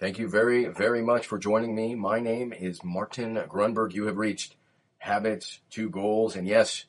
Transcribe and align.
Thank 0.00 0.18
you 0.18 0.30
very, 0.30 0.64
very 0.64 1.02
much 1.02 1.26
for 1.26 1.36
joining 1.36 1.74
me. 1.74 1.94
My 1.94 2.20
name 2.20 2.54
is 2.54 2.82
Martin 2.82 3.34
Grunberg. 3.34 3.92
You 3.92 4.06
have 4.06 4.16
reached 4.16 4.56
Habits 4.96 5.60
to 5.72 5.90
Goals. 5.90 6.36
And 6.36 6.48
yes, 6.48 6.86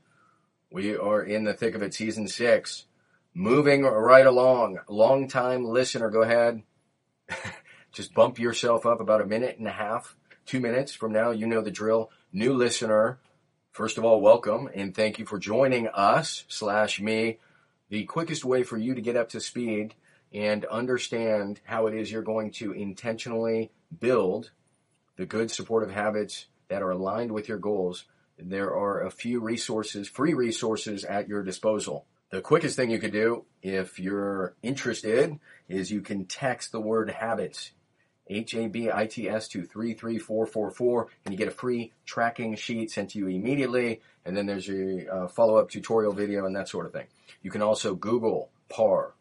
we 0.71 0.95
are 0.95 1.21
in 1.21 1.43
the 1.43 1.53
thick 1.53 1.75
of 1.75 1.81
it, 1.81 1.93
season 1.93 2.29
six. 2.29 2.85
Moving 3.34 3.84
right 3.84 4.25
along. 4.25 4.79
Long 4.87 5.27
time 5.27 5.65
listener, 5.65 6.09
go 6.09 6.21
ahead. 6.21 6.63
Just 7.91 8.13
bump 8.13 8.39
yourself 8.39 8.85
up 8.85 9.01
about 9.01 9.20
a 9.20 9.25
minute 9.25 9.57
and 9.57 9.67
a 9.67 9.71
half, 9.71 10.15
two 10.45 10.62
minutes 10.62 10.93
from 10.93 11.12
now. 11.12 11.31
You 11.31 11.48
know 11.48 11.62
the 11.62 11.70
drill. 11.70 12.12
New 12.31 12.53
listener, 12.53 13.20
first 13.73 13.98
of 13.98 14.05
all, 14.05 14.21
welcome 14.21 14.70
and 14.73 14.95
thank 14.95 15.20
you 15.20 15.25
for 15.25 15.37
joining 15.37 15.89
us 15.89 16.45
slash 16.48 17.01
me. 17.01 17.39
The 17.89 18.05
quickest 18.05 18.45
way 18.45 18.63
for 18.63 18.77
you 18.77 18.95
to 18.95 19.01
get 19.01 19.17
up 19.17 19.27
to 19.31 19.41
speed 19.41 19.95
and 20.34 20.66
understand 20.66 21.60
how 21.63 21.87
it 21.87 21.96
is 21.96 22.12
you're 22.12 22.21
going 22.21 22.51
to 22.51 22.71
intentionally 22.71 23.71
build 23.99 24.51
the 25.18 25.26
good 25.26 25.51
supportive 25.51 25.91
habits 25.91 26.48
that 26.70 26.82
are 26.82 26.91
aligned 26.91 27.32
with 27.32 27.48
your 27.48 27.57
goals, 27.57 28.05
there 28.38 28.73
are 28.73 29.05
a 29.05 29.12
few 29.12 29.40
resources, 29.40 30.07
free 30.07 30.34
resources 30.34 31.04
at 31.04 31.27
your 31.27 31.43
disposal. 31.43 32.05
The 32.32 32.41
quickest 32.41 32.77
thing 32.77 32.90
you 32.90 32.99
could 32.99 33.12
do 33.12 33.46
if 33.62 33.99
you're 33.99 34.55
interested 34.63 35.38
is 35.68 35.91
you 35.91 36.01
can 36.01 36.26
text 36.26 36.71
the 36.71 36.79
word 36.79 37.10
habits, 37.10 37.71
H-A-B-I-T-S 38.27 39.49
to 39.49 39.63
33444 39.63 41.07
and 41.26 41.34
you 41.34 41.38
get 41.38 41.49
a 41.49 41.51
free 41.51 41.91
tracking 42.05 42.55
sheet 42.55 42.90
sent 42.90 43.12
to 43.12 43.20
you 43.20 43.27
immediately. 43.27 44.01
And 44.26 44.35
then 44.35 44.45
there's 44.45 44.70
a 44.70 45.13
uh, 45.13 45.27
follow-up 45.27 45.70
tutorial 45.70 46.13
video 46.13 46.45
and 46.45 46.55
that 46.55 46.70
sort 46.70 46.85
of 46.85 46.93
thing. 46.93 47.07
You 47.41 47.51
can 47.51 47.62
also 47.62 47.95
Google 47.95 48.49
PARR, 48.70 49.13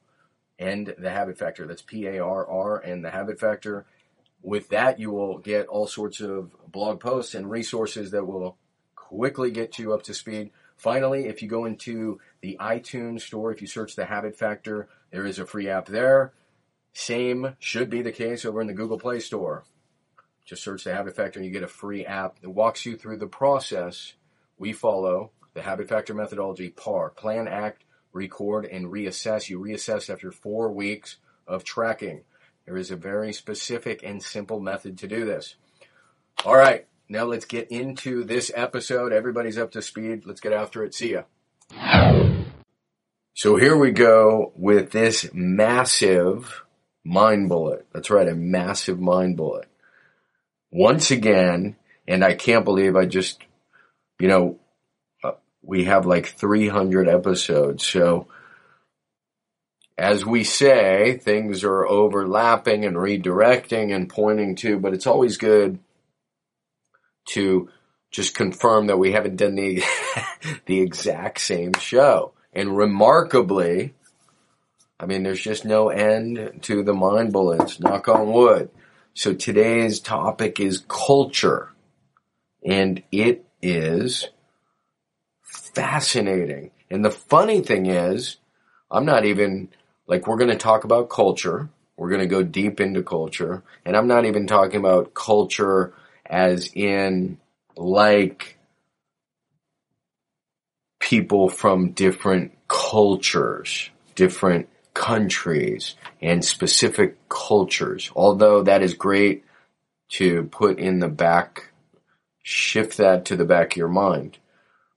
and 0.60 0.94
the 0.98 1.10
habit 1.10 1.38
factor. 1.38 1.66
That's 1.66 1.82
P 1.82 2.06
A 2.06 2.22
R 2.22 2.46
R 2.46 2.78
and 2.78 3.02
the 3.04 3.10
habit 3.10 3.40
factor. 3.40 3.86
With 4.42 4.68
that, 4.68 5.00
you 5.00 5.10
will 5.10 5.38
get 5.38 5.66
all 5.66 5.86
sorts 5.86 6.20
of 6.20 6.54
blog 6.70 7.00
posts 7.00 7.34
and 7.34 7.50
resources 7.50 8.12
that 8.12 8.26
will 8.26 8.56
quickly 8.94 9.50
get 9.50 9.78
you 9.78 9.92
up 9.92 10.02
to 10.04 10.14
speed. 10.14 10.50
Finally, 10.76 11.26
if 11.26 11.42
you 11.42 11.48
go 11.48 11.64
into 11.64 12.20
the 12.40 12.56
iTunes 12.60 13.22
store, 13.22 13.52
if 13.52 13.60
you 13.60 13.66
search 13.66 13.96
the 13.96 14.04
habit 14.04 14.38
factor, 14.38 14.88
there 15.10 15.26
is 15.26 15.38
a 15.38 15.46
free 15.46 15.68
app 15.68 15.86
there. 15.86 16.32
Same 16.92 17.54
should 17.58 17.90
be 17.90 18.02
the 18.02 18.12
case 18.12 18.44
over 18.44 18.60
in 18.60 18.66
the 18.66 18.72
Google 18.72 18.98
Play 18.98 19.20
Store. 19.20 19.64
Just 20.44 20.62
search 20.62 20.84
the 20.84 20.94
habit 20.94 21.16
factor 21.16 21.38
and 21.38 21.46
you 21.46 21.52
get 21.52 21.62
a 21.62 21.68
free 21.68 22.04
app 22.06 22.40
that 22.40 22.50
walks 22.50 22.86
you 22.86 22.96
through 22.96 23.18
the 23.18 23.26
process 23.26 24.14
we 24.58 24.72
follow, 24.72 25.30
the 25.54 25.62
habit 25.62 25.88
factor 25.88 26.14
methodology, 26.14 26.70
PARR, 26.70 27.10
plan, 27.10 27.46
act, 27.46 27.84
record, 28.12 28.66
and 28.66 28.86
reassess. 28.86 29.48
You 29.48 29.60
reassess 29.60 30.10
after 30.10 30.32
four 30.32 30.70
weeks 30.70 31.16
of 31.46 31.64
tracking. 31.64 32.22
There 32.66 32.76
is 32.76 32.90
a 32.90 32.96
very 32.96 33.32
specific 33.32 34.02
and 34.02 34.22
simple 34.22 34.60
method 34.60 34.98
to 34.98 35.08
do 35.08 35.24
this. 35.24 35.56
All 36.44 36.56
right, 36.56 36.86
now 37.08 37.24
let's 37.24 37.44
get 37.44 37.70
into 37.70 38.24
this 38.24 38.50
episode. 38.54 39.12
Everybody's 39.12 39.58
up 39.58 39.72
to 39.72 39.82
speed. 39.82 40.24
Let's 40.24 40.40
get 40.40 40.52
after 40.52 40.84
it. 40.84 40.94
See 40.94 41.12
ya. 41.12 41.22
So 43.34 43.56
here 43.56 43.76
we 43.76 43.90
go 43.92 44.52
with 44.54 44.90
this 44.90 45.30
massive 45.32 46.62
mind 47.04 47.48
bullet. 47.48 47.86
That's 47.92 48.10
right, 48.10 48.28
a 48.28 48.34
massive 48.34 49.00
mind 49.00 49.36
bullet. 49.36 49.68
Once 50.70 51.10
again, 51.10 51.76
and 52.06 52.24
I 52.24 52.34
can't 52.34 52.64
believe 52.64 52.96
I 52.96 53.06
just, 53.06 53.42
you 54.18 54.28
know, 54.28 54.58
we 55.62 55.84
have 55.84 56.06
like 56.06 56.26
300 56.26 57.08
episodes. 57.08 57.86
So 57.86 58.28
as 59.98 60.24
we 60.24 60.44
say, 60.44 61.18
things 61.22 61.62
are 61.62 61.86
overlapping 61.86 62.84
and 62.86 62.96
redirecting 62.96 63.94
and 63.94 64.08
pointing 64.08 64.54
to, 64.56 64.78
but 64.78 64.94
it's 64.94 65.06
always 65.06 65.36
good 65.36 65.78
to 67.28 67.68
just 68.10 68.34
confirm 68.34 68.86
that 68.86 68.98
we 68.98 69.12
haven't 69.12 69.36
done 69.36 69.54
the, 69.54 69.82
the 70.66 70.80
exact 70.80 71.40
same 71.40 71.74
show. 71.74 72.32
And 72.52 72.76
remarkably, 72.76 73.94
I 74.98 75.06
mean, 75.06 75.22
there's 75.22 75.42
just 75.42 75.64
no 75.64 75.90
end 75.90 76.60
to 76.62 76.82
the 76.82 76.94
mind 76.94 77.32
bullets, 77.32 77.78
knock 77.78 78.08
on 78.08 78.32
wood. 78.32 78.70
So 79.14 79.34
today's 79.34 80.00
topic 80.00 80.60
is 80.60 80.84
culture. 80.88 81.72
And 82.64 83.02
it 83.12 83.44
is 83.62 84.28
fascinating. 85.74 86.70
And 86.90 87.04
the 87.04 87.10
funny 87.10 87.60
thing 87.60 87.86
is, 87.86 88.36
I'm 88.90 89.04
not 89.04 89.24
even, 89.24 89.68
like, 90.06 90.26
we're 90.26 90.36
going 90.36 90.50
to 90.50 90.56
talk 90.56 90.84
about 90.84 91.10
culture. 91.10 91.68
We're 91.96 92.08
going 92.08 92.20
to 92.20 92.26
go 92.26 92.42
deep 92.42 92.80
into 92.80 93.02
culture. 93.02 93.62
And 93.84 93.96
I'm 93.96 94.08
not 94.08 94.24
even 94.24 94.46
talking 94.46 94.80
about 94.80 95.14
culture 95.14 95.92
as 96.26 96.70
in, 96.74 97.38
like, 97.76 98.58
people 100.98 101.48
from 101.48 101.92
different 101.92 102.52
cultures, 102.68 103.90
different 104.14 104.68
countries, 104.94 105.94
and 106.20 106.44
specific 106.44 107.16
cultures. 107.28 108.10
Although 108.14 108.62
that 108.62 108.82
is 108.82 108.94
great 108.94 109.44
to 110.10 110.44
put 110.44 110.78
in 110.78 110.98
the 110.98 111.08
back, 111.08 111.72
shift 112.42 112.96
that 112.96 113.24
to 113.26 113.36
the 113.36 113.44
back 113.44 113.72
of 113.72 113.76
your 113.76 113.88
mind. 113.88 114.38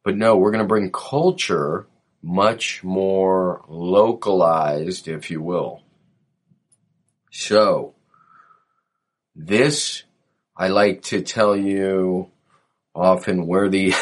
But 0.03 0.17
no, 0.17 0.35
we're 0.37 0.51
going 0.51 0.63
to 0.63 0.67
bring 0.67 0.91
culture 0.91 1.87
much 2.21 2.83
more 2.83 3.63
localized, 3.67 5.07
if 5.07 5.29
you 5.31 5.41
will. 5.41 5.81
So, 7.31 7.95
this, 9.35 10.03
I 10.55 10.67
like 10.67 11.01
to 11.03 11.21
tell 11.21 11.55
you 11.55 12.29
often 12.93 13.47
where 13.47 13.69
the, 13.69 13.93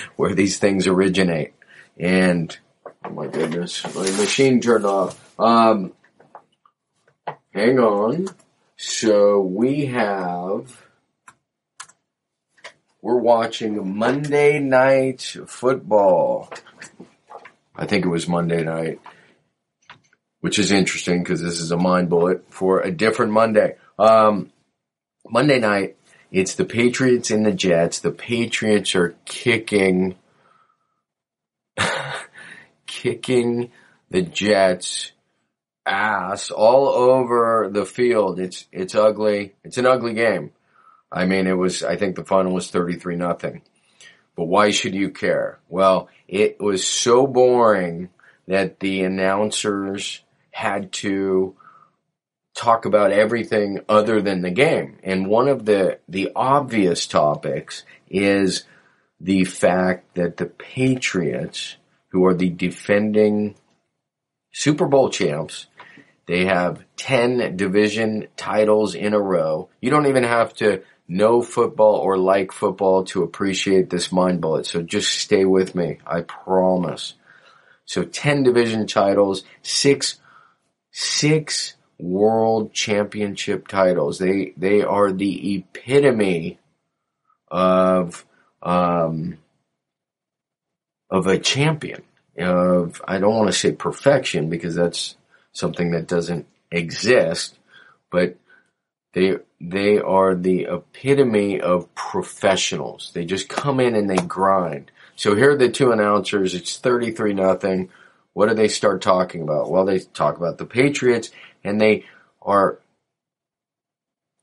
where 0.16 0.34
these 0.34 0.58
things 0.58 0.86
originate. 0.86 1.54
And, 1.98 2.56
oh 3.04 3.10
my 3.10 3.28
goodness, 3.28 3.84
my 3.94 4.10
machine 4.10 4.60
turned 4.60 4.86
off. 4.86 5.38
Um, 5.38 5.92
hang 7.52 7.78
on. 7.78 8.28
So 8.76 9.40
we 9.40 9.86
have, 9.86 10.83
we're 13.04 13.18
watching 13.18 13.98
Monday 13.98 14.58
Night 14.58 15.36
Football. 15.46 16.50
I 17.76 17.84
think 17.84 18.06
it 18.06 18.08
was 18.08 18.26
Monday 18.26 18.64
night, 18.64 18.98
which 20.40 20.58
is 20.58 20.72
interesting 20.72 21.22
because 21.22 21.42
this 21.42 21.60
is 21.60 21.70
a 21.70 21.76
mind 21.76 22.08
bullet 22.08 22.46
for 22.48 22.80
a 22.80 22.90
different 22.90 23.32
Monday. 23.32 23.76
Um, 23.98 24.52
Monday 25.28 25.58
night, 25.58 25.96
it's 26.32 26.54
the 26.54 26.64
Patriots 26.64 27.30
and 27.30 27.44
the 27.44 27.52
Jets. 27.52 27.98
The 27.98 28.10
Patriots 28.10 28.94
are 28.94 29.14
kicking, 29.26 30.14
kicking 32.86 33.70
the 34.08 34.22
Jets 34.22 35.12
ass 35.84 36.50
all 36.50 36.88
over 36.88 37.68
the 37.70 37.84
field. 37.84 38.40
It's, 38.40 38.66
it's 38.72 38.94
ugly. 38.94 39.56
It's 39.62 39.76
an 39.76 39.84
ugly 39.84 40.14
game. 40.14 40.52
I 41.14 41.26
mean, 41.26 41.46
it 41.46 41.56
was, 41.56 41.84
I 41.84 41.96
think 41.96 42.16
the 42.16 42.24
final 42.24 42.52
was 42.52 42.70
33 42.70 43.16
nothing. 43.16 43.62
But 44.36 44.46
why 44.46 44.72
should 44.72 44.94
you 44.94 45.10
care? 45.10 45.60
Well, 45.68 46.08
it 46.26 46.60
was 46.60 46.86
so 46.86 47.26
boring 47.26 48.10
that 48.48 48.80
the 48.80 49.04
announcers 49.04 50.22
had 50.50 50.92
to 50.92 51.56
talk 52.54 52.84
about 52.84 53.12
everything 53.12 53.80
other 53.88 54.20
than 54.20 54.42
the 54.42 54.50
game. 54.50 54.98
And 55.02 55.28
one 55.28 55.48
of 55.48 55.64
the, 55.64 56.00
the 56.08 56.32
obvious 56.34 57.06
topics 57.06 57.84
is 58.08 58.64
the 59.20 59.44
fact 59.44 60.14
that 60.16 60.36
the 60.36 60.46
Patriots, 60.46 61.76
who 62.08 62.26
are 62.26 62.34
the 62.34 62.50
defending 62.50 63.54
Super 64.52 64.86
Bowl 64.86 65.10
champs, 65.10 65.66
they 66.26 66.46
have 66.46 66.84
10 66.96 67.56
division 67.56 68.28
titles 68.36 68.94
in 68.94 69.14
a 69.14 69.20
row. 69.20 69.68
You 69.80 69.90
don't 69.90 70.06
even 70.06 70.24
have 70.24 70.54
to 70.54 70.82
know 71.06 71.42
football 71.42 71.96
or 71.96 72.16
like 72.16 72.52
football 72.52 73.04
to 73.04 73.22
appreciate 73.22 73.90
this 73.90 74.10
mind 74.10 74.40
bullet. 74.40 74.66
So 74.66 74.82
just 74.82 75.12
stay 75.12 75.44
with 75.44 75.74
me. 75.74 75.98
I 76.06 76.22
promise. 76.22 77.14
So 77.84 78.04
10 78.04 78.42
division 78.42 78.86
titles, 78.86 79.44
six, 79.62 80.18
six 80.90 81.74
world 81.98 82.72
championship 82.72 83.68
titles. 83.68 84.18
They 84.18 84.52
they 84.56 84.82
are 84.82 85.12
the 85.12 85.56
epitome 85.56 86.58
of 87.48 88.24
um, 88.62 89.38
of 91.10 91.26
a 91.26 91.38
champion. 91.38 92.02
Of 92.38 93.00
I 93.06 93.18
don't 93.18 93.36
want 93.36 93.48
to 93.48 93.58
say 93.58 93.72
perfection 93.72 94.50
because 94.50 94.74
that's 94.74 95.16
something 95.52 95.92
that 95.92 96.08
doesn't 96.08 96.46
exist, 96.70 97.56
but 98.10 98.36
they 99.14 99.38
they 99.60 99.98
are 99.98 100.34
the 100.34 100.66
epitome 100.68 101.60
of 101.60 101.94
professionals. 101.94 103.12
They 103.14 103.24
just 103.24 103.48
come 103.48 103.80
in 103.80 103.94
and 103.94 104.10
they 104.10 104.16
grind. 104.16 104.90
So 105.16 105.36
here 105.36 105.52
are 105.52 105.56
the 105.56 105.70
two 105.70 105.92
announcers. 105.92 106.54
It's 106.54 106.76
33 106.76 107.32
nothing. 107.34 107.88
What 108.32 108.48
do 108.48 108.54
they 108.54 108.68
start 108.68 109.00
talking 109.00 109.42
about? 109.42 109.70
Well, 109.70 109.84
they 109.84 110.00
talk 110.00 110.36
about 110.36 110.58
the 110.58 110.66
Patriots 110.66 111.30
and 111.62 111.80
they 111.80 112.04
are 112.42 112.80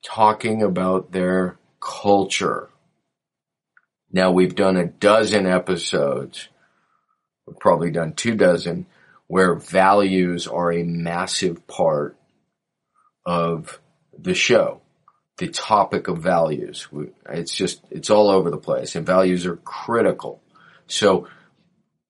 talking 0.04 0.64
about 0.64 1.12
their 1.12 1.58
culture. 1.82 2.70
Now 4.10 4.32
we've 4.32 4.56
done 4.56 4.78
a 4.78 4.88
dozen 4.88 5.46
episodes. 5.46 6.48
We've 7.46 7.60
probably 7.60 7.92
done 7.92 8.14
two 8.14 8.36
dozen 8.36 8.86
where 9.28 9.56
values 9.56 10.48
are 10.48 10.72
a 10.72 10.84
massive 10.84 11.68
part 11.68 12.16
of 13.26 13.81
the 14.22 14.34
show. 14.34 14.82
The 15.38 15.48
topic 15.48 16.08
of 16.08 16.20
values. 16.20 16.88
It's 17.30 17.56
just, 17.56 17.82
it's 17.90 18.10
all 18.10 18.30
over 18.30 18.52
the 18.52 18.58
place 18.58 18.96
and 18.96 19.06
values 19.06 19.46
are 19.46 19.56
critical. 19.58 20.42
So, 20.88 21.28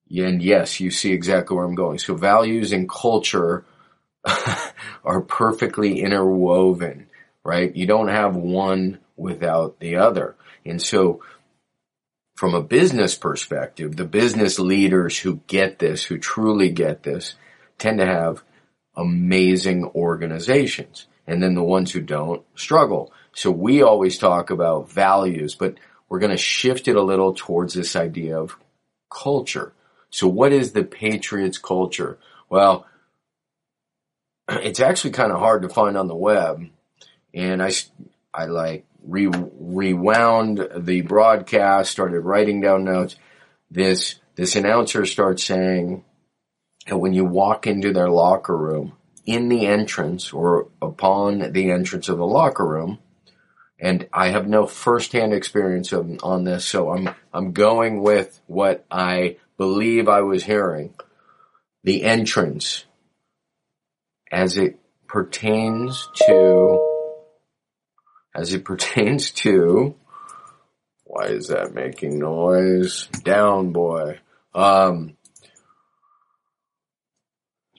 and 0.09 0.41
yes, 0.41 0.79
you 0.79 0.91
see 0.91 1.13
exactly 1.13 1.55
where 1.55 1.65
I'm 1.65 1.75
going. 1.75 1.99
So 1.99 2.15
values 2.15 2.73
and 2.73 2.89
culture 2.89 3.63
are 5.03 5.21
perfectly 5.21 6.01
interwoven, 6.01 7.07
right? 7.45 7.73
You 7.73 7.87
don't 7.87 8.09
have 8.09 8.35
one 8.35 8.99
without 9.15 9.79
the 9.79 9.97
other. 9.97 10.35
And 10.65 10.81
so 10.81 11.21
from 12.35 12.53
a 12.55 12.63
business 12.63 13.15
perspective, 13.15 13.95
the 13.95 14.05
business 14.05 14.59
leaders 14.59 15.17
who 15.17 15.41
get 15.47 15.79
this, 15.79 16.03
who 16.03 16.17
truly 16.17 16.69
get 16.69 17.03
this, 17.03 17.35
tend 17.77 17.99
to 17.99 18.05
have 18.05 18.43
amazing 18.95 19.85
organizations. 19.95 21.07
And 21.31 21.41
then 21.41 21.55
the 21.55 21.63
ones 21.63 21.93
who 21.93 22.01
don't 22.01 22.43
struggle. 22.55 23.13
So 23.31 23.51
we 23.51 23.81
always 23.81 24.17
talk 24.17 24.49
about 24.49 24.91
values, 24.91 25.55
but 25.55 25.75
we're 26.09 26.19
going 26.19 26.33
to 26.33 26.37
shift 26.37 26.89
it 26.89 26.97
a 26.97 27.01
little 27.01 27.33
towards 27.33 27.73
this 27.73 27.95
idea 27.95 28.37
of 28.37 28.57
culture. 29.09 29.71
So 30.09 30.27
what 30.27 30.51
is 30.51 30.73
the 30.73 30.83
Patriots 30.83 31.57
culture? 31.57 32.19
Well, 32.49 32.85
it's 34.49 34.81
actually 34.81 35.11
kind 35.11 35.31
of 35.31 35.39
hard 35.39 35.61
to 35.61 35.69
find 35.69 35.95
on 35.95 36.09
the 36.09 36.15
web. 36.15 36.67
And 37.33 37.63
I, 37.63 37.71
I 38.33 38.47
like 38.47 38.85
re, 39.07 39.27
rewound 39.31 40.67
the 40.75 40.99
broadcast, 40.99 41.91
started 41.91 42.19
writing 42.19 42.59
down 42.59 42.83
notes. 42.83 43.15
This, 43.69 44.15
this 44.35 44.57
announcer 44.57 45.05
starts 45.05 45.45
saying 45.45 46.03
that 46.87 46.97
when 46.97 47.13
you 47.13 47.23
walk 47.23 47.67
into 47.67 47.93
their 47.93 48.09
locker 48.09 48.57
room, 48.57 48.97
in 49.25 49.49
the 49.49 49.65
entrance 49.65 50.33
or 50.33 50.69
upon 50.81 51.51
the 51.51 51.71
entrance 51.71 52.09
of 52.09 52.17
the 52.17 52.25
locker 52.25 52.65
room, 52.65 52.99
and 53.79 54.07
I 54.13 54.29
have 54.29 54.47
no 54.47 54.67
firsthand 54.67 55.33
experience 55.33 55.91
of, 55.91 56.19
on 56.23 56.43
this, 56.43 56.65
so 56.65 56.91
I'm, 56.91 57.09
I'm 57.33 57.51
going 57.51 58.01
with 58.01 58.39
what 58.47 58.85
I 58.91 59.37
believe 59.57 60.07
I 60.07 60.21
was 60.21 60.43
hearing. 60.43 60.93
The 61.83 62.03
entrance 62.03 62.85
as 64.31 64.57
it 64.57 64.79
pertains 65.07 66.07
to, 66.27 66.79
as 68.35 68.53
it 68.53 68.63
pertains 68.65 69.31
to, 69.31 69.95
why 71.03 71.25
is 71.25 71.47
that 71.47 71.73
making 71.73 72.19
noise? 72.19 73.07
Down 73.23 73.73
boy. 73.73 74.19
Um, 74.53 75.17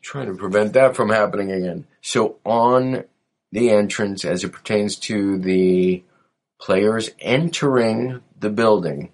trying 0.02 0.26
to 0.26 0.34
prevent 0.34 0.75
that 0.75 0.96
from 0.96 1.08
happening 1.08 1.52
again. 1.52 1.87
So 2.00 2.38
on 2.44 3.04
the 3.52 3.70
entrance 3.70 4.25
as 4.25 4.44
it 4.44 4.52
pertains 4.52 4.96
to 4.96 5.38
the 5.38 6.02
players 6.60 7.10
entering 7.20 8.20
the 8.38 8.50
building, 8.50 9.10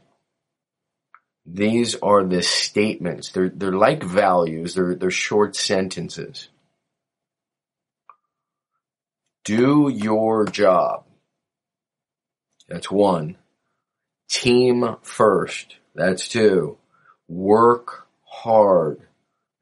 these 1.46 1.94
are 1.96 2.25
the 2.25 2.43
statements. 2.43 3.31
They're, 3.31 3.49
they're 3.49 3.73
like 3.73 4.02
values. 4.02 4.75
They're, 4.75 4.94
they're 4.94 5.11
short 5.11 5.56
sentences. 5.56 6.49
Do 9.44 9.88
your 9.88 10.44
job. 10.44 11.05
That's 12.69 12.90
one. 12.90 13.37
Team 14.29 14.96
first. 15.00 15.76
That's 15.94 16.29
two. 16.29 16.76
Work 17.29 18.06
hard. 18.25 19.00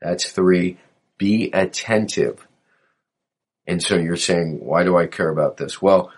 That's 0.01 0.31
three. 0.31 0.79
Be 1.19 1.51
attentive. 1.53 2.47
And 3.67 3.83
so 3.83 3.97
you're 3.97 4.17
saying, 4.17 4.61
why 4.65 4.85
do 4.85 4.97
I 4.97 5.07
care 5.07 5.29
about 5.29 5.57
this? 5.57 5.83
Well, 5.83 6.13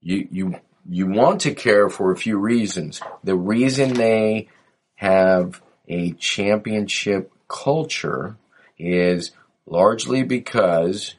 you, 0.00 0.28
you, 0.30 0.60
you 0.88 1.06
want 1.06 1.42
to 1.42 1.54
care 1.54 1.88
for 1.88 2.12
a 2.12 2.16
few 2.16 2.36
reasons. 2.36 3.00
The 3.22 3.36
reason 3.36 3.94
they 3.94 4.48
have 4.96 5.62
a 5.88 6.12
championship 6.12 7.32
culture 7.48 8.36
is 8.78 9.30
largely 9.66 10.22
because 10.22 11.14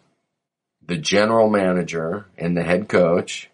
the 0.85 0.97
general 0.97 1.50
manager 1.50 2.27
and 2.38 2.56
the 2.56 2.63
head 2.63 2.88
coach, 2.88 3.50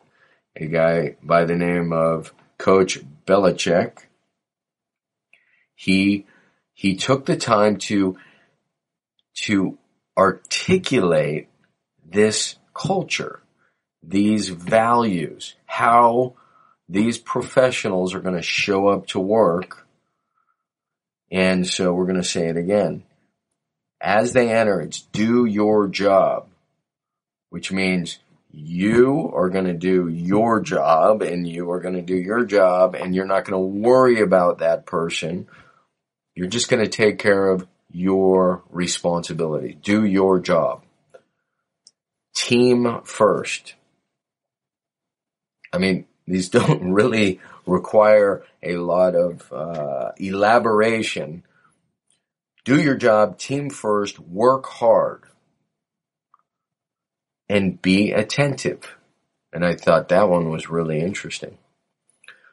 a 0.55 0.67
guy 0.67 1.15
by 1.23 1.45
the 1.45 1.55
name 1.55 1.93
of 1.93 2.33
Coach 2.57 2.99
Belichick, 3.25 3.99
he 5.75 6.25
he 6.73 6.95
took 6.95 7.25
the 7.25 7.37
time 7.37 7.77
to 7.77 8.17
to 9.35 9.77
articulate 10.17 11.47
this 12.05 12.55
culture, 12.73 13.41
these 14.03 14.49
values, 14.49 15.55
how 15.65 16.35
these 16.89 17.17
professionals 17.17 18.13
are 18.13 18.19
going 18.19 18.35
to 18.35 18.41
show 18.41 18.87
up 18.87 19.07
to 19.07 19.19
work. 19.19 19.87
And 21.31 21.65
so 21.65 21.93
we're 21.93 22.05
going 22.05 22.21
to 22.21 22.27
say 22.27 22.47
it 22.47 22.57
again. 22.57 23.03
As 24.01 24.33
they 24.33 24.49
enter, 24.51 24.81
it's 24.81 25.01
do 25.01 25.45
your 25.45 25.87
job 25.87 26.47
which 27.51 27.71
means 27.71 28.17
you 28.49 29.29
are 29.35 29.49
going 29.49 29.65
to 29.65 29.73
do 29.73 30.07
your 30.07 30.61
job 30.61 31.21
and 31.21 31.47
you 31.47 31.69
are 31.69 31.81
going 31.81 31.95
to 31.95 32.01
do 32.01 32.15
your 32.15 32.43
job 32.45 32.95
and 32.95 33.13
you're 33.13 33.25
not 33.25 33.45
going 33.45 33.61
to 33.61 33.79
worry 33.79 34.21
about 34.21 34.59
that 34.59 34.85
person. 34.85 35.47
You're 36.33 36.47
just 36.47 36.69
going 36.69 36.83
to 36.83 36.89
take 36.89 37.19
care 37.19 37.49
of 37.49 37.67
your 37.93 38.63
responsibility. 38.69 39.77
Do 39.81 40.05
your 40.05 40.39
job. 40.39 40.83
Team 42.35 43.01
first. 43.03 43.75
I 45.73 45.77
mean, 45.77 46.05
these 46.27 46.49
don't 46.57 46.93
really 46.93 47.39
require 47.65 48.43
a 48.63 48.77
lot 48.77 49.15
of 49.15 49.51
uh, 49.51 50.11
elaboration. 50.17 51.43
Do 52.63 52.81
your 52.81 52.95
job, 52.95 53.37
team 53.37 53.69
first, 53.69 54.19
work 54.19 54.65
hard 54.65 55.23
and 57.49 57.81
be 57.81 58.11
attentive. 58.11 58.95
And 59.51 59.65
I 59.65 59.75
thought 59.75 60.09
that 60.09 60.29
one 60.29 60.49
was 60.49 60.69
really 60.69 61.01
interesting. 61.01 61.57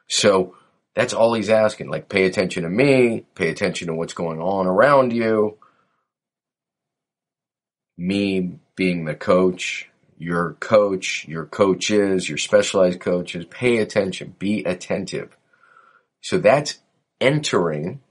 So 0.07 0.55
that's 0.99 1.13
all 1.13 1.33
he's 1.33 1.49
asking. 1.49 1.89
Like, 1.89 2.09
pay 2.09 2.25
attention 2.25 2.63
to 2.63 2.69
me, 2.69 3.25
pay 3.33 3.47
attention 3.47 3.87
to 3.87 3.93
what's 3.93 4.13
going 4.13 4.41
on 4.41 4.67
around 4.67 5.13
you. 5.13 5.57
Me 7.97 8.59
being 8.75 9.05
the 9.05 9.15
coach, 9.15 9.89
your 10.17 10.57
coach, 10.59 11.25
your 11.25 11.45
coaches, 11.45 12.27
your 12.27 12.37
specialized 12.37 12.99
coaches, 12.99 13.45
pay 13.49 13.77
attention, 13.77 14.35
be 14.39 14.65
attentive. 14.65 15.37
So 16.19 16.37
that's 16.37 16.79
entering 17.21 18.01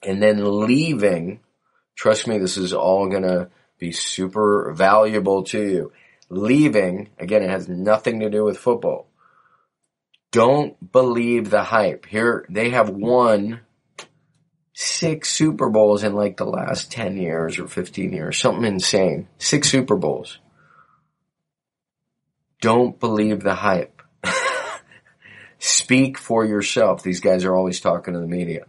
and 0.00 0.22
then 0.22 0.66
leaving. 0.66 1.40
Trust 1.96 2.28
me, 2.28 2.38
this 2.38 2.56
is 2.56 2.72
all 2.72 3.08
gonna 3.08 3.48
be 3.80 3.90
super 3.90 4.72
valuable 4.72 5.42
to 5.46 5.60
you. 5.60 5.92
Leaving, 6.30 7.08
again, 7.18 7.42
it 7.42 7.50
has 7.50 7.68
nothing 7.68 8.20
to 8.20 8.30
do 8.30 8.44
with 8.44 8.56
football. 8.56 9.08
Don't 10.30 10.92
believe 10.92 11.50
the 11.50 11.62
hype. 11.62 12.06
Here, 12.06 12.44
they 12.50 12.70
have 12.70 12.90
won 12.90 13.60
six 14.74 15.30
Super 15.30 15.70
Bowls 15.70 16.04
in 16.04 16.14
like 16.14 16.36
the 16.36 16.44
last 16.44 16.92
10 16.92 17.16
years 17.16 17.58
or 17.58 17.66
15 17.66 18.12
years. 18.12 18.38
Something 18.38 18.64
insane. 18.64 19.28
Six 19.38 19.68
Super 19.70 19.96
Bowls. 19.96 20.38
Don't 22.60 22.98
believe 23.00 23.42
the 23.42 23.54
hype. 23.54 24.02
Speak 25.58 26.18
for 26.18 26.44
yourself. 26.44 27.02
These 27.02 27.20
guys 27.20 27.44
are 27.44 27.54
always 27.56 27.80
talking 27.80 28.14
to 28.14 28.20
the 28.20 28.26
media. 28.26 28.66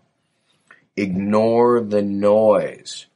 Ignore 0.96 1.82
the 1.82 2.02
noise. 2.02 3.08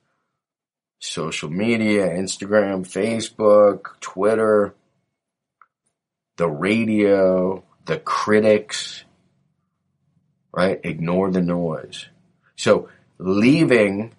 social 0.99 1.49
media, 1.49 2.07
Instagram, 2.09 2.85
Facebook, 2.87 3.99
Twitter, 3.99 4.73
the 6.37 6.47
radio, 6.49 7.63
the 7.85 7.97
critics, 7.97 9.03
right? 10.53 10.79
Ignore 10.83 11.31
the 11.31 11.41
noise. 11.41 12.07
So 12.55 12.89
leaving 13.17 14.13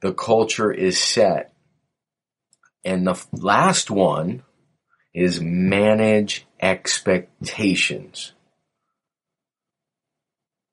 the 0.00 0.12
culture 0.12 0.70
is 0.70 1.00
set. 1.00 1.52
And 2.84 3.06
the 3.06 3.20
last 3.32 3.90
one 3.90 4.42
is 5.12 5.40
manage 5.40 6.46
expectations. 6.60 8.32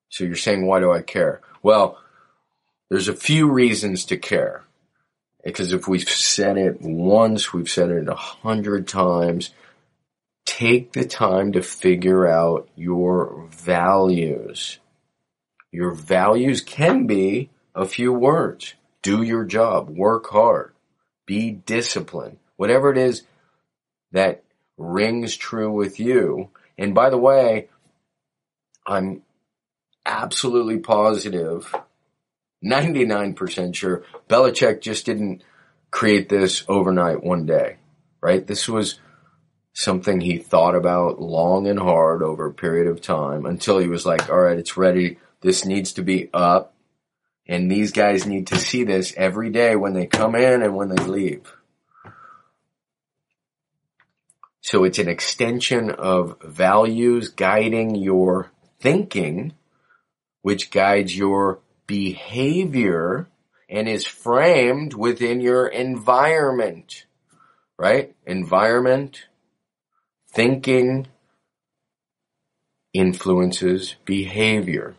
So 0.10 0.24
you're 0.24 0.36
saying, 0.36 0.68
why 0.68 0.80
do 0.80 0.92
I 0.92 1.02
care? 1.02 1.42
Well, 1.64 1.98
there's 2.90 3.08
a 3.08 3.16
few 3.16 3.50
reasons 3.50 4.06
to 4.06 4.18
care. 4.18 4.64
Because 5.44 5.74
if 5.74 5.88
we've 5.88 6.08
said 6.08 6.58
it 6.58 6.82
once, 6.82 7.52
we've 7.52 7.70
said 7.70 7.90
it 7.90 8.08
a 8.08 8.16
hundred 8.16 8.88
times, 8.88 9.50
take 10.46 10.94
the 10.94 11.06
time 11.06 11.54
to 11.54 11.62
figure 11.62 12.28
out 12.28 12.70
your 12.76 13.48
values. 13.52 14.80
Your 15.72 15.92
values 15.92 16.62
can 16.62 17.08
be 17.08 17.50
a 17.74 17.86
few 17.86 18.14
words. 18.14 18.76
Do 19.02 19.22
your 19.22 19.46
job. 19.46 19.90
Work 19.90 20.30
hard. 20.30 20.74
Be 21.26 21.52
disciplined. 21.52 22.38
Whatever 22.56 22.92
it 22.92 22.98
is 22.98 23.24
that 24.12 24.44
rings 24.78 25.36
true 25.36 25.72
with 25.72 26.00
you. 26.00 26.50
And 26.78 26.94
by 26.94 27.10
the 27.10 27.18
way, 27.18 27.70
I'm 28.86 29.24
absolutely 30.06 30.80
positive, 30.80 31.74
99% 32.64 33.76
sure, 33.76 34.04
Belichick 34.30 34.82
just 34.82 35.06
didn't 35.06 35.44
create 35.92 36.30
this 36.30 36.64
overnight 36.68 37.24
one 37.24 37.46
day, 37.46 37.78
right? 38.22 38.46
This 38.46 38.68
was 38.68 39.00
something 39.74 40.22
he 40.22 40.38
thought 40.38 40.76
about 40.76 41.20
long 41.20 41.68
and 41.68 41.80
hard 41.80 42.22
over 42.22 42.48
a 42.48 42.54
period 42.54 42.88
of 42.88 43.02
time 43.02 43.46
until 43.46 43.80
he 43.80 43.88
was 43.88 44.06
like, 44.06 44.30
all 44.30 44.40
right, 44.40 44.60
it's 44.60 44.78
ready. 44.78 45.18
This 45.42 45.66
needs 45.66 45.94
to 45.94 46.04
be 46.04 46.30
up. 46.34 46.76
And 47.48 47.70
these 47.70 47.92
guys 47.92 48.26
need 48.26 48.48
to 48.48 48.58
see 48.58 48.84
this 48.84 49.14
every 49.18 49.50
day 49.50 49.76
when 49.76 49.94
they 49.94 50.06
come 50.06 50.36
in 50.36 50.62
and 50.62 50.76
when 50.76 50.90
they 50.90 51.04
leave. 51.04 51.54
So 54.62 54.86
it's 54.86 55.00
an 55.00 55.10
extension 55.10 55.90
of 55.90 56.42
values 56.42 57.30
guiding 57.30 57.96
your 57.96 58.52
thinking, 58.80 59.54
which 60.42 60.72
guides 60.72 61.18
your 61.18 61.60
behavior 61.86 63.28
and 63.68 63.90
is 63.90 64.06
framed 64.06 64.94
within 64.94 65.42
your 65.42 65.68
environment, 65.68 67.06
right? 67.78 68.16
Environment, 68.26 69.26
thinking 70.34 71.08
influences 72.94 73.96
behavior. 74.06 74.96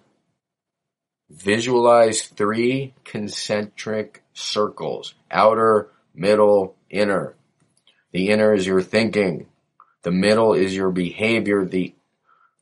Visualize 1.30 2.22
three 2.22 2.94
concentric 3.04 4.22
circles, 4.32 5.14
outer, 5.30 5.90
middle, 6.14 6.76
inner. 6.88 7.34
The 8.12 8.30
inner 8.30 8.54
is 8.54 8.66
your 8.66 8.82
thinking. 8.82 9.46
The 10.02 10.12
middle 10.12 10.54
is 10.54 10.76
your 10.76 10.90
behavior. 10.90 11.64
The, 11.64 11.94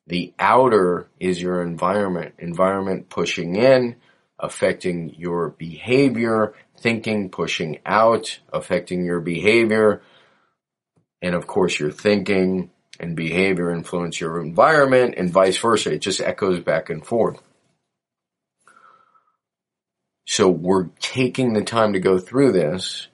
the 0.07 0.33
outer 0.38 1.09
is 1.21 1.43
your 1.43 1.62
environment. 1.62 2.35
Environment 2.38 3.11
pushing 3.11 3.57
in, 3.57 3.97
affecting 4.38 5.14
your 5.19 5.50
behavior. 5.50 6.55
Thinking 6.79 7.29
pushing 7.29 7.81
out, 7.85 8.38
affecting 8.52 9.05
your 9.05 9.21
behavior. 9.21 10.02
And 11.23 11.35
of 11.35 11.47
course 11.47 11.79
your 11.79 11.93
thinking 11.93 12.71
and 13.00 13.17
behavior 13.17 13.71
influence 13.71 14.21
your 14.21 14.41
environment 14.41 15.14
and 15.17 15.31
vice 15.31 15.57
versa. 15.59 15.93
It 15.93 16.00
just 16.00 16.21
echoes 16.21 16.61
back 16.61 16.91
and 16.91 17.05
forth. 17.05 17.41
So 20.26 20.49
we're 20.49 20.88
taking 21.00 21.52
the 21.52 21.64
time 21.64 21.95
to 21.95 22.00
go 22.00 22.19
through 22.19 22.52
this 22.52 23.09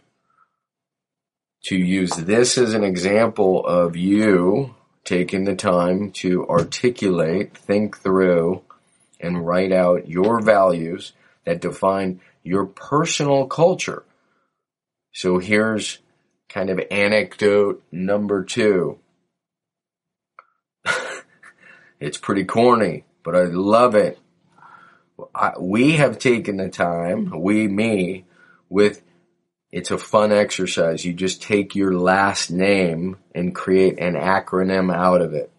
to 1.64 1.76
use 1.76 2.10
this 2.12 2.56
as 2.56 2.74
an 2.74 2.84
example 2.84 3.64
of 3.66 3.96
you 3.96 4.74
taking 5.04 5.44
the 5.44 5.56
time 5.56 6.10
to 6.12 6.46
articulate, 6.48 7.56
think 7.56 7.98
through, 7.98 8.62
and 9.20 9.46
write 9.46 9.72
out 9.72 10.08
your 10.08 10.40
values 10.40 11.12
that 11.44 11.60
define 11.60 12.20
your 12.42 12.66
personal 12.66 13.46
culture. 13.46 14.04
So 15.12 15.38
here's 15.38 15.98
kind 16.48 16.70
of 16.70 16.80
anecdote 16.90 17.82
number 17.92 18.44
two. 18.44 18.98
it's 22.00 22.18
pretty 22.18 22.44
corny, 22.44 23.04
but 23.22 23.36
I 23.36 23.44
love 23.44 23.94
it. 23.94 24.18
I, 25.34 25.52
we 25.58 25.92
have 25.92 26.18
taken 26.18 26.56
the 26.56 26.68
time, 26.68 27.40
we, 27.40 27.66
me, 27.68 28.24
with 28.68 29.02
it's 29.70 29.90
a 29.90 29.98
fun 29.98 30.32
exercise. 30.32 31.04
You 31.04 31.12
just 31.12 31.42
take 31.42 31.74
your 31.74 31.92
last 31.92 32.50
name 32.50 33.18
and 33.34 33.54
create 33.54 33.98
an 33.98 34.14
acronym 34.14 34.94
out 34.94 35.20
of 35.20 35.34
it. 35.34 35.52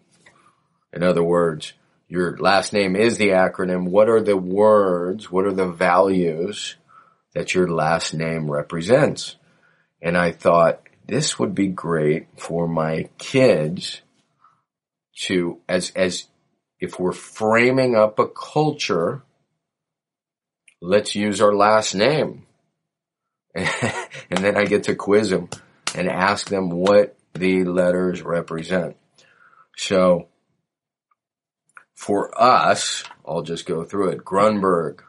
In 0.92 1.04
other 1.04 1.22
words, 1.22 1.74
your 2.08 2.36
last 2.38 2.72
name 2.72 2.96
is 2.96 3.18
the 3.18 3.28
acronym. 3.28 3.88
What 3.88 4.08
are 4.08 4.20
the 4.20 4.36
words? 4.36 5.30
What 5.30 5.46
are 5.46 5.52
the 5.52 5.68
values 5.68 6.74
that 7.34 7.54
your 7.54 7.68
last 7.68 8.12
name 8.12 8.50
represents? 8.50 9.36
And 10.02 10.16
I 10.16 10.32
thought 10.32 10.80
this 11.06 11.38
would 11.38 11.54
be 11.54 11.68
great 11.68 12.28
for 12.36 12.66
my 12.66 13.08
kids 13.18 14.00
to, 15.22 15.58
as, 15.68 15.90
as 15.96 16.26
if 16.78 16.98
we're 16.98 17.12
framing 17.12 17.94
up 17.94 18.18
a 18.18 18.28
culture, 18.28 19.22
let's 20.80 21.14
use 21.14 21.40
our 21.40 21.54
last 21.54 21.94
name 21.94 22.46
and 23.54 24.38
then 24.38 24.56
I 24.56 24.64
get 24.64 24.84
to 24.84 24.94
quiz 24.94 25.30
them 25.30 25.48
and 25.96 26.08
ask 26.08 26.48
them 26.48 26.70
what 26.70 27.16
the 27.34 27.64
letters 27.64 28.22
represent. 28.22 28.96
So 29.76 30.28
for 31.96 32.40
us, 32.40 33.02
I'll 33.26 33.42
just 33.42 33.66
go 33.66 33.84
through 33.84 34.10
it. 34.10 34.24
Grunberg, 34.24 35.00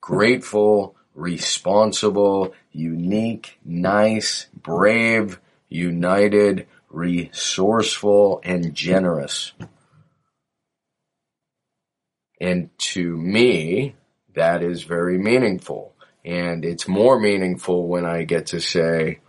grateful, 0.00 0.96
responsible, 1.14 2.54
unique, 2.72 3.58
nice, 3.64 4.46
brave, 4.54 5.40
united, 5.68 6.66
resourceful, 6.90 8.40
and 8.44 8.74
generous. 8.74 9.52
And 12.40 12.70
to 12.78 13.16
me, 13.16 13.94
that 14.34 14.62
is 14.62 14.82
very 14.82 15.18
meaningful. 15.18 15.94
And 16.24 16.64
it's 16.64 16.88
more 16.88 17.18
meaningful 17.20 17.86
when 17.86 18.04
I 18.04 18.24
get 18.24 18.46
to 18.48 18.60
say, 18.60 19.20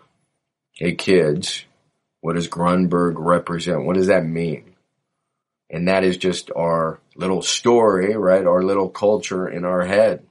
hey 0.73 0.95
kids, 0.95 1.65
what 2.21 2.33
does 2.33 2.47
Grunberg 2.47 3.13
represent? 3.17 3.85
What 3.85 3.95
does 3.95 4.07
that 4.07 4.25
mean? 4.25 4.75
And 5.69 5.87
that 5.87 6.03
is 6.03 6.17
just 6.17 6.51
our 6.55 6.99
little 7.15 7.41
story, 7.41 8.15
right? 8.15 8.45
Our 8.45 8.63
little 8.63 8.89
culture 8.89 9.47
in 9.47 9.65
our 9.65 9.83
head. 9.83 10.25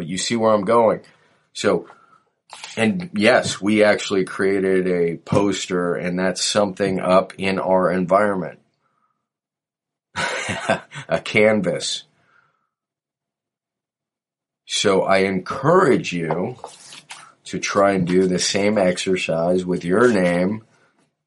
But 0.00 0.08
you 0.08 0.18
see 0.18 0.36
where 0.36 0.52
I'm 0.52 0.64
going. 0.64 1.00
So, 1.52 1.88
and 2.76 3.10
yes, 3.14 3.60
we 3.60 3.84
actually 3.84 4.24
created 4.24 4.86
a 4.86 5.16
poster 5.16 5.94
and 5.94 6.18
that's 6.18 6.44
something 6.44 7.00
up 7.00 7.32
in 7.38 7.58
our 7.58 7.90
environment. 7.90 8.58
a 11.08 11.20
canvas 11.22 12.04
so 14.72 15.02
I 15.02 15.18
encourage 15.18 16.12
you 16.12 16.54
to 17.46 17.58
try 17.58 17.90
and 17.90 18.06
do 18.06 18.28
the 18.28 18.38
same 18.38 18.78
exercise 18.78 19.66
with 19.66 19.84
your 19.84 20.12
name, 20.12 20.62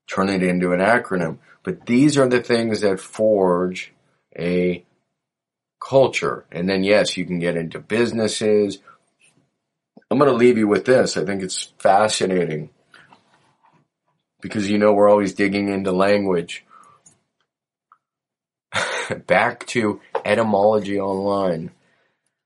turn 0.08 0.30
it 0.30 0.42
into 0.42 0.72
an 0.72 0.80
acronym. 0.80 1.40
But 1.62 1.86
these 1.86 2.18
are 2.18 2.30
the 2.30 2.42
things 2.42 2.80
that 2.82 3.02
forge 3.02 3.92
a 4.34 4.86
culture. 5.84 6.46
And 6.52 6.70
then 6.70 6.84
yes, 6.84 7.18
you 7.18 7.26
can 7.26 7.40
get 7.40 7.58
into 7.58 7.80
businesses. 7.80 8.80
I'm 10.10 10.18
going 10.18 10.30
to 10.30 10.38
leave 10.38 10.58
you 10.58 10.68
with 10.68 10.86
this. 10.86 11.18
I 11.18 11.26
think 11.26 11.42
it's 11.42 11.74
fascinating 11.80 12.70
because 14.42 14.70
you 14.70 14.78
know 14.78 14.94
we're 14.94 15.10
always 15.10 15.34
digging 15.34 15.70
into 15.70 15.92
language. 15.92 16.66
Back 19.28 19.66
to 19.68 20.02
etymology 20.24 21.00
online 21.00 21.72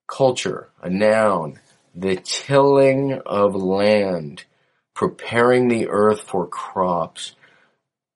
culture, 0.07 0.69
a 0.81 0.89
noun, 0.89 1.59
the 1.93 2.15
tilling 2.15 3.13
of 3.25 3.55
land, 3.55 4.45
preparing 4.93 5.67
the 5.67 5.89
earth 5.89 6.21
for 6.21 6.47
crops. 6.47 7.35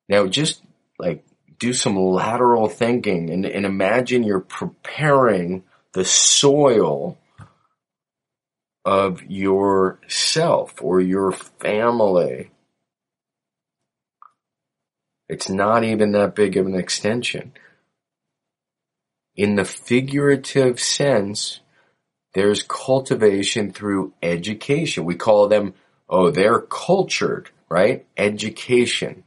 Now 0.08 0.28
just 0.28 0.62
like 0.98 1.26
do 1.62 1.74
some 1.74 1.96
lateral 1.96 2.68
thinking 2.68 3.30
and, 3.30 3.46
and 3.46 3.68
imagine 3.68 4.24
you're 4.24 4.40
preparing 4.40 5.64
the 5.94 6.04
soil 6.04 7.20
of 8.84 9.22
yourself 9.30 10.74
or 10.82 11.00
your 11.00 11.32
family. 11.32 12.50
It's 15.30 15.50
not 15.50 15.84
even 15.84 16.14
that 16.14 16.34
big 16.34 16.58
of 16.58 16.66
an 16.66 16.76
extension. 16.76 17.54
In 19.36 19.56
the 19.56 19.64
figurative 19.64 20.80
sense, 20.80 21.60
there's 22.34 22.64
cultivation 22.64 23.72
through 23.72 24.14
education. 24.24 25.06
We 25.06 25.14
call 25.14 25.48
them, 25.48 25.76
oh, 26.10 26.32
they're 26.32 26.60
cultured, 26.60 27.52
right? 27.70 28.08
Education. 28.18 29.26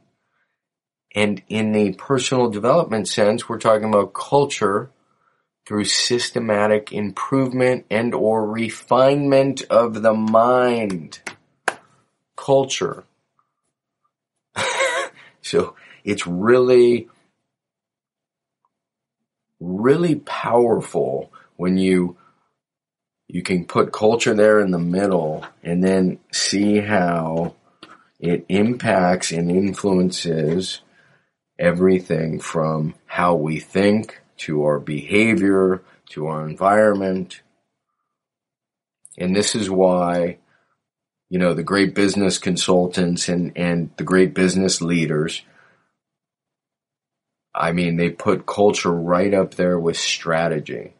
And 1.15 1.41
in 1.47 1.71
the 1.71 1.93
personal 1.93 2.49
development 2.49 3.07
sense, 3.07 3.47
we're 3.47 3.57
talking 3.57 3.87
about 3.87 4.13
culture 4.13 4.91
through 5.65 5.85
systematic 5.85 6.91
improvement 6.91 7.85
and 7.89 8.13
or 8.13 8.45
refinement 8.45 9.63
of 9.69 10.01
the 10.01 10.13
mind. 10.13 11.21
Culture. 12.35 13.05
so 15.41 15.75
it's 16.03 16.27
really, 16.27 17.07
really 19.61 20.15
powerful 20.15 21.31
when 21.55 21.77
you 21.77 22.17
you 23.27 23.41
can 23.41 23.65
put 23.65 23.91
culture 23.91 24.35
there 24.35 24.59
in 24.59 24.69
the 24.69 24.77
middle 24.77 25.43
and 25.63 25.83
then 25.83 26.19
see 26.31 26.77
how 26.77 27.55
it 28.19 28.45
impacts 28.49 29.31
and 29.31 29.49
influences 29.49 30.81
everything 31.57 32.39
from 32.39 32.95
how 33.05 33.35
we 33.35 33.59
think 33.59 34.21
to 34.37 34.63
our 34.63 34.79
behavior 34.79 35.81
to 36.09 36.27
our 36.27 36.47
environment. 36.47 37.41
And 39.17 39.35
this 39.35 39.55
is 39.55 39.69
why, 39.69 40.37
you 41.29 41.39
know, 41.39 41.53
the 41.53 41.63
great 41.63 41.95
business 41.95 42.37
consultants 42.37 43.29
and, 43.29 43.53
and 43.55 43.89
the 43.97 44.03
great 44.03 44.33
business 44.33 44.81
leaders, 44.81 45.41
I 47.53 47.71
mean, 47.71 47.95
they 47.95 48.09
put 48.09 48.45
culture 48.45 48.91
right 48.91 49.33
up 49.33 49.55
there 49.55 49.79
with 49.79 49.97
strategy. 49.97 50.93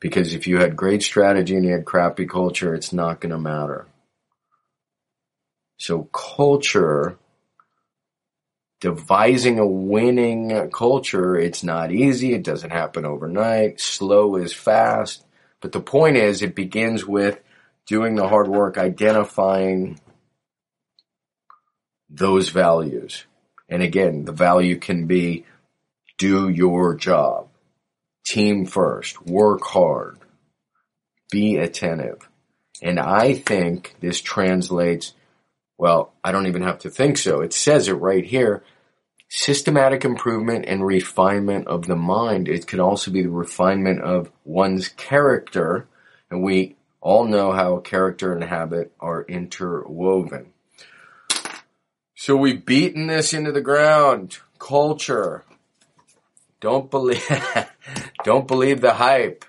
Because 0.00 0.34
if 0.34 0.46
you 0.46 0.58
had 0.58 0.76
great 0.76 1.02
strategy 1.02 1.56
and 1.56 1.64
you 1.64 1.72
had 1.72 1.86
crappy 1.86 2.26
culture, 2.26 2.74
it's 2.74 2.92
not 2.92 3.20
going 3.20 3.32
to 3.32 3.38
matter. 3.38 3.86
So 5.78 6.04
culture 6.12 7.18
devising 8.84 9.58
a 9.58 9.66
winning 9.66 10.70
culture, 10.70 11.38
it's 11.38 11.64
not 11.64 11.90
easy. 11.90 12.34
It 12.34 12.44
doesn't 12.44 12.68
happen 12.68 13.06
overnight. 13.06 13.80
Slow 13.80 14.36
is 14.36 14.52
fast. 14.52 15.24
But 15.62 15.72
the 15.72 15.80
point 15.80 16.18
is, 16.18 16.42
it 16.42 16.54
begins 16.54 17.06
with 17.06 17.40
doing 17.86 18.14
the 18.14 18.28
hard 18.28 18.46
work, 18.46 18.76
identifying 18.76 19.98
those 22.10 22.50
values. 22.50 23.24
And 23.70 23.82
again, 23.82 24.26
the 24.26 24.32
value 24.32 24.76
can 24.76 25.06
be 25.06 25.46
do 26.18 26.50
your 26.50 26.94
job, 26.94 27.48
team 28.26 28.66
first, 28.66 29.24
work 29.24 29.64
hard, 29.64 30.18
be 31.30 31.56
attentive. 31.56 32.28
And 32.82 33.00
I 33.00 33.32
think 33.32 33.94
this 34.00 34.20
translates, 34.20 35.14
well, 35.78 36.12
I 36.22 36.32
don't 36.32 36.48
even 36.48 36.60
have 36.60 36.80
to 36.80 36.90
think 36.90 37.16
so. 37.16 37.40
It 37.40 37.54
says 37.54 37.88
it 37.88 37.94
right 37.94 38.26
here 38.26 38.62
systematic 39.36 40.04
improvement 40.04 40.64
and 40.68 40.86
refinement 40.86 41.66
of 41.66 41.88
the 41.88 41.96
mind. 41.96 42.48
It 42.48 42.68
could 42.68 42.78
also 42.78 43.10
be 43.10 43.22
the 43.22 43.30
refinement 43.30 44.00
of 44.00 44.30
one's 44.44 44.88
character. 44.88 45.88
And 46.30 46.40
we 46.40 46.76
all 47.00 47.24
know 47.24 47.50
how 47.50 47.78
character 47.78 48.32
and 48.32 48.44
habit 48.44 48.92
are 49.00 49.24
interwoven. 49.24 50.52
So 52.14 52.36
we've 52.36 52.64
beaten 52.64 53.08
this 53.08 53.34
into 53.34 53.50
the 53.50 53.60
ground. 53.60 54.38
Culture. 54.60 55.44
Don't 56.60 56.88
believe, 56.88 57.28
don't 58.24 58.46
believe 58.46 58.80
the 58.80 58.94
hype. 58.94 59.44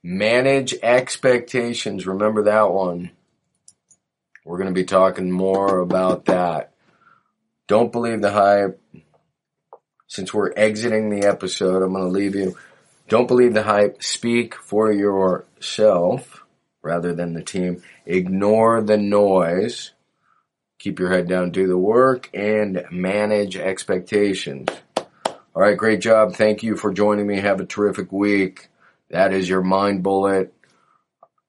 Manage 0.00 0.74
expectations. 0.74 2.06
Remember 2.06 2.44
that 2.44 2.70
one. 2.70 3.10
We're 4.44 4.58
going 4.58 4.72
to 4.72 4.80
be 4.80 4.84
talking 4.84 5.32
more 5.32 5.80
about 5.80 6.26
that. 6.26 6.72
Don't 7.68 7.92
believe 7.92 8.22
the 8.22 8.32
hype. 8.32 8.80
Since 10.08 10.32
we're 10.32 10.54
exiting 10.56 11.10
the 11.10 11.28
episode, 11.28 11.82
I'm 11.82 11.92
going 11.92 12.04
to 12.04 12.10
leave 12.10 12.34
you. 12.34 12.56
Don't 13.08 13.28
believe 13.28 13.52
the 13.52 13.62
hype. 13.62 14.02
Speak 14.02 14.54
for 14.54 14.90
yourself 14.90 16.44
rather 16.82 17.14
than 17.14 17.34
the 17.34 17.42
team. 17.42 17.82
Ignore 18.06 18.82
the 18.82 18.96
noise. 18.96 19.92
Keep 20.78 20.98
your 20.98 21.10
head 21.10 21.28
down, 21.28 21.50
do 21.50 21.66
the 21.66 21.76
work, 21.76 22.30
and 22.32 22.84
manage 22.90 23.56
expectations. 23.56 24.68
All 24.96 25.62
right, 25.62 25.76
great 25.76 26.00
job. 26.00 26.34
Thank 26.34 26.62
you 26.62 26.74
for 26.74 26.92
joining 26.92 27.26
me. 27.26 27.40
Have 27.40 27.60
a 27.60 27.66
terrific 27.66 28.10
week. 28.10 28.68
That 29.10 29.34
is 29.34 29.48
your 29.48 29.62
mind 29.62 30.02
bullet. 30.02 30.54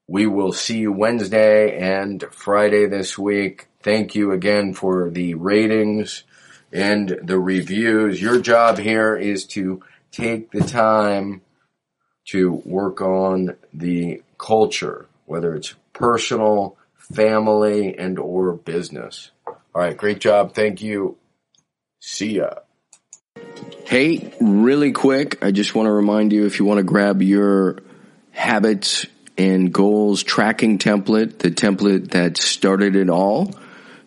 We 0.08 0.25
will 0.25 0.51
see 0.51 0.79
you 0.79 0.91
Wednesday 0.91 1.77
and 1.77 2.25
Friday 2.32 2.88
this 2.88 3.17
week. 3.17 3.68
Thank 3.89 4.13
you 4.13 4.34
again 4.34 4.75
for 4.75 5.10
the 5.10 5.34
ratings 5.34 6.23
and 6.71 7.10
the 7.23 7.39
reviews. 7.39 8.21
Your 8.21 8.39
job 8.39 8.78
here 8.78 9.15
is 9.15 9.45
to 9.47 9.82
take 10.12 10.52
the 10.52 10.62
time 10.62 11.41
to 12.28 12.52
work 12.52 13.02
on 13.02 13.56
the 13.73 14.21
culture, 14.38 15.08
whether 15.25 15.56
it's 15.56 15.73
personal, 15.91 16.78
family, 16.97 17.97
and 17.97 18.19
or 18.19 18.54
business. 18.54 19.32
All 19.47 19.58
right, 19.73 19.97
great 19.97 20.19
job. 20.19 20.54
Thank 20.54 20.84
you. 20.84 21.17
See 21.99 22.36
ya. 22.36 22.52
Hey, 23.86 24.32
really 24.39 24.91
quick, 24.91 25.43
I 25.43 25.49
just 25.49 25.73
want 25.73 25.88
to 25.88 25.91
remind 25.91 26.32
you 26.32 26.45
if 26.45 26.60
you 26.60 26.65
want 26.65 26.78
to 26.78 26.84
grab 26.84 27.23
your 27.23 27.80
habits 28.30 29.08
and 29.36 29.73
goals 29.73 30.21
tracking 30.21 30.78
template, 30.78 31.39
the 31.39 31.49
template 31.49 32.12
that 32.12 32.38
started 32.38 32.95
it 32.95 33.10
all, 33.10 33.56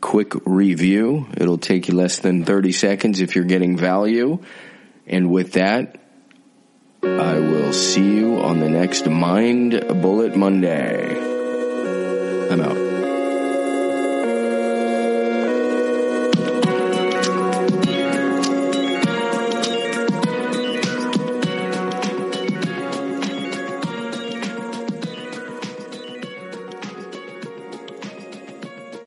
quick 0.00 0.34
review. 0.44 1.26
It'll 1.36 1.58
take 1.58 1.88
you 1.88 1.94
less 1.94 2.20
than 2.20 2.44
30 2.44 2.72
seconds 2.72 3.20
if 3.20 3.34
you're 3.34 3.44
getting 3.44 3.76
value. 3.76 4.38
And 5.06 5.30
with 5.30 5.52
that, 5.52 6.00
I 7.02 7.38
will 7.38 7.72
see 7.72 8.16
you 8.16 8.38
on 8.38 8.60
the 8.60 8.68
next 8.68 9.06
Mind 9.06 9.72
Bullet 10.00 10.36
Monday. 10.36 11.16
I'm 12.50 12.60
out. 12.60 12.87